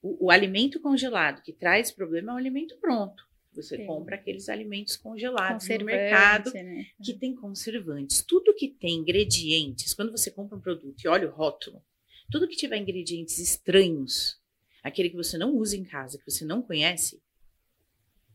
[0.00, 3.24] O, o alimento congelado que traz problema é o alimento pronto.
[3.54, 3.86] Você Sim.
[3.86, 6.86] compra aqueles alimentos congelados no mercado né?
[7.02, 8.22] que tem conservantes.
[8.22, 11.82] Tudo que tem ingredientes, quando você compra um produto e olha o rótulo,
[12.30, 14.40] tudo que tiver ingredientes estranhos,
[14.82, 17.22] aquele que você não usa em casa, que você não conhece,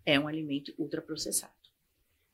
[0.05, 1.53] é um alimento ultraprocessado.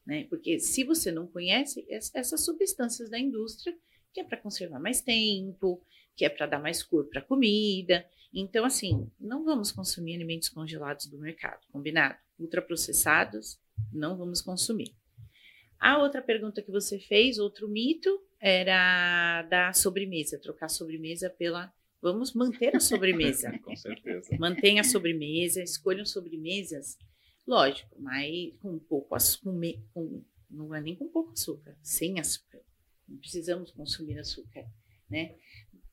[0.06, 0.26] Né?
[0.30, 3.76] Porque se você não conhece es- essas substâncias da indústria,
[4.14, 5.82] que é para conservar mais tempo,
[6.16, 8.06] que é para dar mais cor para a comida.
[8.34, 12.18] Então, assim, não vamos consumir alimentos congelados do mercado, combinado?
[12.40, 13.60] Ultraprocessados,
[13.92, 14.96] não vamos consumir.
[15.80, 21.72] A outra pergunta que você fez, outro mito, era da sobremesa, trocar a sobremesa pela.
[22.02, 23.58] Vamos manter a sobremesa.
[23.64, 24.36] Com certeza.
[24.40, 26.98] Mantenha a sobremesa, escolham sobremesas,
[27.46, 29.52] lógico, mas com pouco açúcar,
[29.94, 32.62] com, não é nem com pouco açúcar, sem açúcar.
[33.08, 34.66] Não precisamos consumir açúcar,
[35.10, 35.36] né?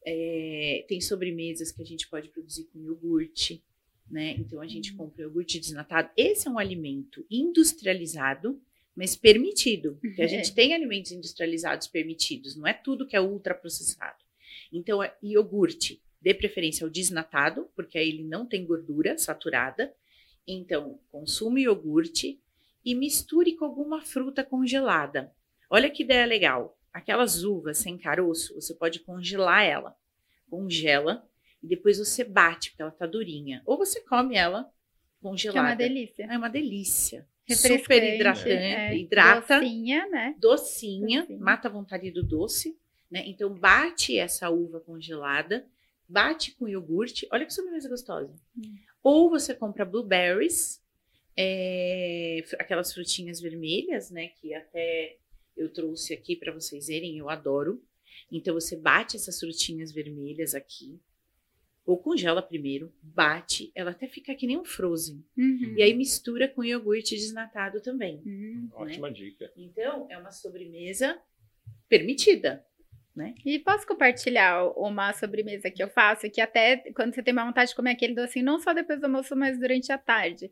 [0.05, 3.63] É, tem sobremesas que a gente pode produzir com iogurte,
[4.11, 4.35] né?
[4.39, 6.11] Então a gente compra iogurte desnatado.
[6.17, 8.61] Esse é um alimento industrializado,
[8.97, 9.99] mas permitido.
[10.03, 14.25] Porque a gente tem alimentos industrializados permitidos, não é tudo que é ultraprocessado.
[14.73, 19.93] Então, é iogurte, dê preferência ao desnatado, porque aí ele não tem gordura saturada.
[20.47, 22.41] Então, consuma iogurte
[22.85, 25.33] e misture com alguma fruta congelada.
[25.69, 26.79] Olha que ideia legal.
[26.93, 29.97] Aquelas uvas sem caroço, você pode congelar ela.
[30.49, 31.27] Congela
[31.63, 33.63] e depois você bate, porque ela tá durinha.
[33.65, 35.69] Ou você come ela Que é congelada.
[35.69, 36.25] uma delícia.
[36.29, 37.27] É uma delícia.
[37.49, 40.37] Super hidratante, é, hidrata Docinha, né?
[40.39, 41.41] docinha, Docinho.
[41.41, 42.79] mata a vontade do doce,
[43.11, 43.25] né?
[43.27, 45.67] Então bate essa uva congelada,
[46.09, 48.33] bate com iogurte, olha que sobremesa gostosa.
[48.57, 48.77] Hum.
[49.03, 50.81] Ou você compra blueberries,
[51.37, 54.29] é, aquelas frutinhas vermelhas, né?
[54.29, 55.17] Que até
[55.61, 57.83] eu trouxe aqui para vocês verem, eu adoro.
[58.31, 61.01] Então você bate essas frutinhas vermelhas aqui,
[61.85, 65.25] ou congela primeiro, bate, ela até fica que nem um frozen.
[65.37, 65.75] Uhum.
[65.77, 68.23] E aí mistura com iogurte desnatado também.
[68.25, 68.69] Hum.
[68.73, 69.51] Ótima dica.
[69.57, 71.21] Então, é uma sobremesa
[71.89, 72.65] permitida.
[73.45, 77.71] E posso compartilhar uma sobremesa que eu faço, que até quando você tem uma vontade
[77.71, 80.51] de comer aquele docinho, não só depois do almoço, mas durante a tarde.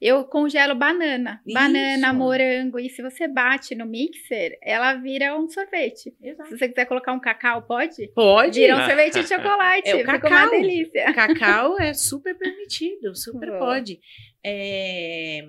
[0.00, 1.54] Eu congelo banana, Isso.
[1.54, 6.14] banana, morango, e se você bate no mixer, ela vira um sorvete.
[6.20, 8.06] Se você quiser colocar um cacau, pode?
[8.14, 8.60] Pode.
[8.60, 10.50] Vira um sorvete de chocolate, É o fica uma cacau.
[10.50, 11.12] delícia.
[11.12, 13.58] Cacau é super permitido, super Boa.
[13.58, 13.98] pode.
[14.44, 15.44] É,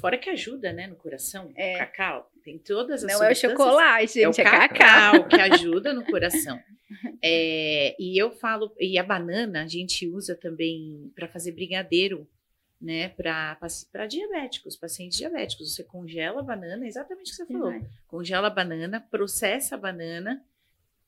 [0.00, 1.50] Fora que ajuda, né, no coração.
[1.56, 1.74] É.
[1.74, 2.30] O cacau.
[2.44, 4.68] Tem todas as Não é o chocolate, É o gente, é, cacau.
[4.78, 6.58] cacau que ajuda no coração.
[7.22, 12.26] É, e eu falo, e a banana a gente usa também para fazer brigadeiro,
[12.80, 13.08] né?
[13.08, 15.74] Para diabéticos, pacientes diabéticos.
[15.74, 17.72] Você congela a banana, exatamente o que você falou.
[17.72, 17.92] Demais.
[18.06, 20.44] Congela a banana, processa a banana,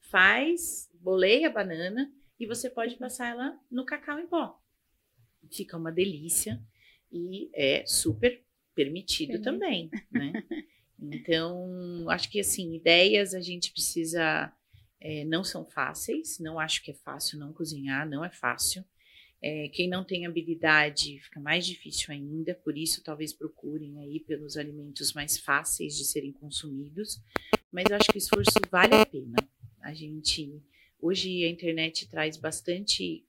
[0.01, 4.61] faz, boleia a banana e você pode passar ela no cacau em pó.
[5.51, 6.61] Fica uma delícia
[7.11, 8.43] e é super
[8.75, 9.43] permitido Sim.
[9.43, 10.33] também, né?
[11.03, 14.53] Então, acho que assim, ideias a gente precisa.
[15.01, 18.85] é, não são fáceis, não acho que é fácil não cozinhar, não é fácil.
[19.43, 24.57] É, quem não tem habilidade fica mais difícil ainda, por isso talvez procurem aí pelos
[24.57, 27.21] alimentos mais fáceis de serem consumidos.
[27.73, 29.37] Mas eu acho que o esforço vale a pena.
[29.81, 30.61] A gente.
[31.01, 33.25] Hoje a internet traz bastante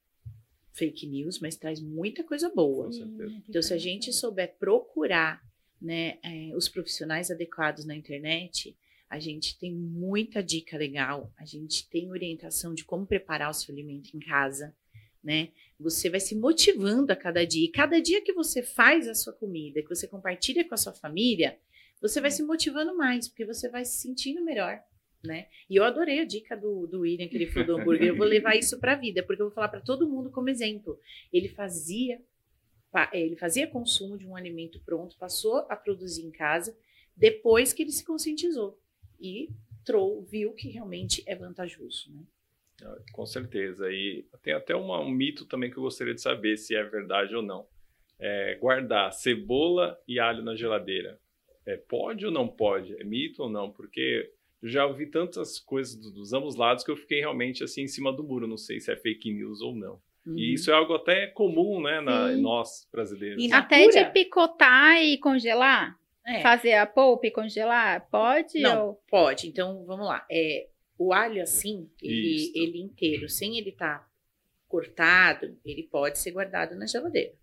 [0.74, 2.92] fake news, mas traz muita coisa boa.
[2.92, 3.44] Certeza.
[3.48, 5.42] Então, se a gente souber procurar
[5.82, 8.76] né, eh, os profissionais adequados na internet,
[9.10, 13.74] a gente tem muita dica legal, a gente tem orientação de como preparar o seu
[13.74, 14.76] alimento em casa,
[15.24, 15.50] né?
[15.82, 17.66] Você vai se motivando a cada dia.
[17.66, 20.94] E cada dia que você faz a sua comida, que você compartilha com a sua
[20.94, 21.58] família,
[22.02, 24.82] você vai se motivando mais, porque você vai se sentindo melhor.
[25.24, 25.48] né?
[25.70, 28.10] E eu adorei a dica do, do William que ele falou do hambúrguer.
[28.10, 30.50] Eu vou levar isso para a vida, porque eu vou falar para todo mundo como
[30.50, 31.00] exemplo.
[31.32, 32.22] Ele fazia
[33.14, 36.78] ele fazia consumo de um alimento pronto, passou a produzir em casa
[37.16, 38.78] depois que ele se conscientizou
[39.20, 39.50] e
[39.86, 42.24] trou, viu que realmente é vantajoso, né?
[43.12, 43.92] Com certeza.
[43.92, 47.36] E tem até uma, um mito também que eu gostaria de saber se é verdade
[47.36, 47.66] ou não.
[48.20, 51.20] É, guardar cebola e alho na geladeira.
[51.66, 52.96] É, pode ou não pode?
[53.00, 53.72] É mito ou não?
[53.72, 57.88] Porque eu já ouvi tantas coisas dos ambos lados que eu fiquei realmente assim em
[57.88, 58.48] cima do muro.
[58.48, 60.00] Não sei se é fake news ou não.
[60.26, 60.38] Uhum.
[60.38, 63.44] E isso é algo até comum, né, na, nós brasileiros.
[63.44, 66.00] E até de picotar e congelar?
[66.26, 66.42] É.
[66.42, 68.08] Fazer a polpa e congelar?
[68.12, 68.60] Pode?
[68.60, 69.02] Não, ou...
[69.10, 69.48] pode.
[69.48, 70.24] Então, vamos lá.
[70.30, 70.68] É,
[71.04, 74.12] o alho, assim, ele, ele inteiro, sem ele estar tá
[74.68, 77.34] cortado, ele pode ser guardado na geladeira,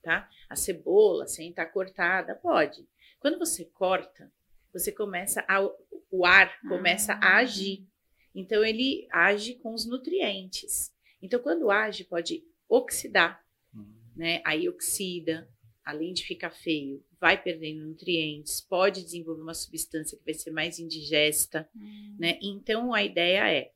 [0.00, 0.30] tá?
[0.48, 2.86] A cebola, sem estar tá cortada, pode.
[3.18, 4.32] Quando você corta,
[4.72, 5.60] você começa a,
[6.08, 7.18] o ar começa ah.
[7.26, 7.84] a agir.
[8.32, 10.94] Então ele age com os nutrientes.
[11.20, 13.44] Então quando age pode oxidar,
[13.74, 14.12] uhum.
[14.14, 14.40] né?
[14.44, 15.50] Aí oxida,
[15.88, 20.78] além de ficar feio, vai perdendo nutrientes, pode desenvolver uma substância que vai ser mais
[20.78, 22.16] indigesta, uhum.
[22.18, 22.38] né?
[22.42, 23.70] Então a ideia é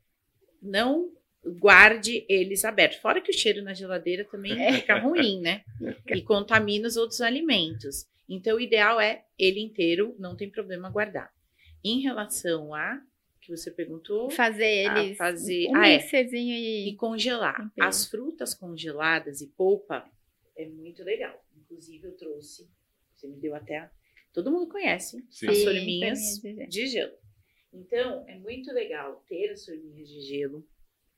[0.60, 1.10] não
[1.42, 2.98] guarde eles abertos.
[2.98, 4.74] Fora que o cheiro na geladeira também é.
[4.74, 5.62] fica ruim, né?
[6.06, 8.06] E contamina os outros alimentos.
[8.28, 11.32] Então, o ideal é ele inteiro, não tem problema guardar.
[11.82, 13.00] Em relação a
[13.40, 15.98] que você perguntou, fazer eles fazer um ah, é,
[16.32, 17.56] e, e congelar.
[17.56, 17.88] Tempero.
[17.88, 20.08] As frutas congeladas e polpa
[20.56, 21.41] é muito legal.
[21.72, 22.70] Inclusive eu trouxe,
[23.14, 23.90] você me deu até
[24.32, 25.48] todo mundo conhece Sim.
[25.48, 27.16] as forminhas de gelo.
[27.72, 30.66] Então, é muito legal ter as forminhas de gelo.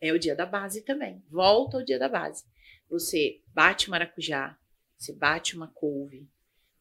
[0.01, 1.23] É o dia da base também.
[1.29, 2.45] Volta ao dia da base.
[2.89, 4.59] Você bate maracujá,
[4.97, 6.29] você bate uma couve,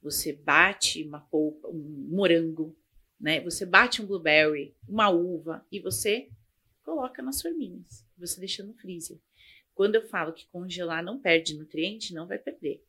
[0.02, 2.78] você bate uma polpa, um morango,
[3.20, 3.40] né?
[3.42, 6.30] Você bate um blueberry, uma uva e você
[6.84, 8.06] coloca nas forminhas.
[8.18, 9.18] Você deixa no freezer.
[9.74, 12.84] Quando eu falo que congelar não perde nutriente, não vai perder.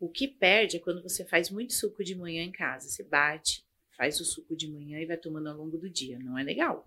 [0.00, 2.88] O que perde é quando você faz muito suco de manhã em casa.
[2.88, 3.62] Você bate,
[3.94, 6.18] faz o suco de manhã e vai tomando ao longo do dia.
[6.18, 6.82] Não é legal,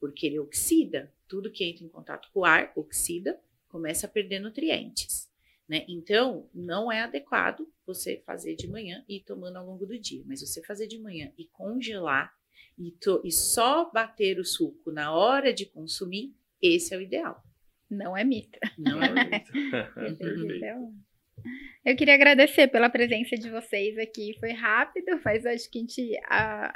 [0.00, 1.14] porque ele oxida.
[1.28, 5.30] Tudo que entra em contato com o ar oxida, começa a perder nutrientes.
[5.68, 5.84] Né?
[5.88, 10.24] Então, não é adequado você fazer de manhã e ir tomando ao longo do dia,
[10.26, 12.34] mas você fazer de manhã e congelar
[12.76, 17.44] e, to, e só bater o suco na hora de consumir, esse é o ideal.
[17.88, 18.58] Não é mito.
[18.76, 19.52] Não é mito.
[21.84, 24.36] Eu queria agradecer pela presença de vocês aqui.
[24.38, 26.74] Foi rápido, mas acho que a gente a,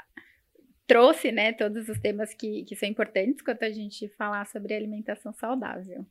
[0.87, 5.33] trouxe né, todos os temas que, que são importantes quando a gente falar sobre alimentação
[5.33, 6.07] saudável.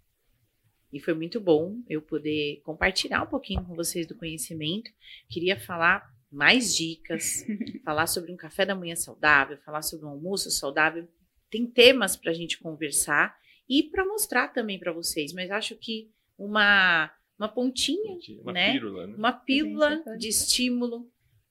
[0.91, 4.91] E foi muito bom eu poder compartilhar um pouquinho com vocês do conhecimento.
[5.29, 7.45] Queria falar mais dicas,
[7.85, 11.07] falar sobre um café da manhã saudável, falar sobre um almoço saudável.
[11.49, 13.37] Tem temas para a gente conversar
[13.69, 15.33] e para mostrar também para vocês.
[15.33, 18.71] Mas acho que uma, uma pontinha, uma né?
[18.73, 19.15] Pílula, né?
[19.17, 21.09] Uma pílula de estímulo.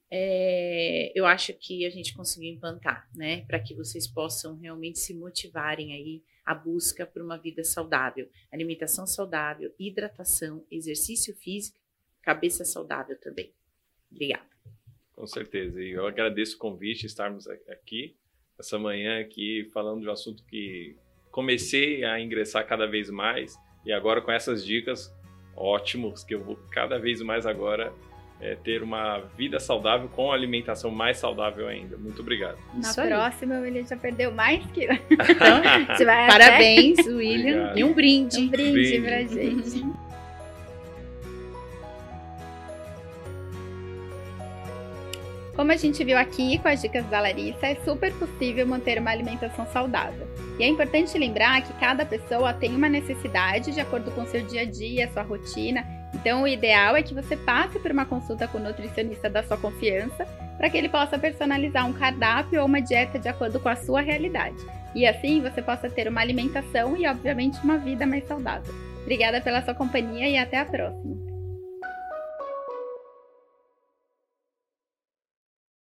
[0.09, 3.45] É, eu acho que a gente conseguiu implantar, né?
[3.47, 9.05] Para que vocês possam realmente se motivarem aí a busca por uma vida saudável, alimentação
[9.05, 11.79] saudável, hidratação, exercício físico,
[12.23, 13.53] cabeça saudável também.
[14.13, 14.49] Obrigada.
[15.13, 15.83] Com certeza.
[15.83, 18.17] E eu agradeço o convite, estarmos aqui
[18.57, 20.97] essa manhã aqui falando de um assunto que
[21.33, 25.13] comecei a ingressar cada vez mais e agora com essas dicas
[25.61, 27.93] ótimos que eu vou cada vez mais agora
[28.41, 31.97] é, ter uma vida saudável com alimentação mais saudável ainda.
[31.99, 32.57] Muito obrigado.
[32.73, 33.61] Na Isso próxima, aí.
[33.61, 34.87] o William já perdeu mais que.
[36.29, 37.11] Parabéns, até...
[37.11, 37.53] William.
[37.53, 37.79] Obrigado.
[37.79, 38.39] E um brinde.
[38.39, 39.01] Um brinde, brinde.
[39.03, 40.00] pra gente.
[45.61, 49.11] Como a gente viu aqui com as dicas da Larissa, é super possível manter uma
[49.11, 50.27] alimentação saudável.
[50.59, 54.63] E é importante lembrar que cada pessoa tem uma necessidade de acordo com seu dia
[54.63, 55.85] a dia, sua rotina
[56.15, 59.57] então, o ideal é que você passe por uma consulta com o nutricionista da sua
[59.57, 63.77] confiança para que ele possa personalizar um cardápio ou uma dieta de acordo com a
[63.77, 64.57] sua realidade.
[64.95, 68.75] E assim você possa ter uma alimentação e, obviamente, uma vida mais saudável.
[69.03, 71.30] Obrigada pela sua companhia e até a próxima!